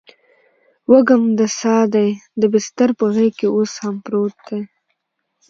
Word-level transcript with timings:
وږم 0.91 1.23
د 1.39 1.41
ساه 1.59 1.83
دی 1.93 2.09
دبسترپه 2.41 3.05
غیږکې 3.15 3.47
اوس 3.55 3.73
هم 3.83 3.95
پروت 4.05 4.37
دي 4.47 4.61